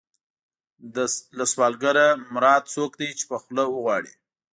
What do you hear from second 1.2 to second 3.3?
له سوالګر نه مراد څوک دی چې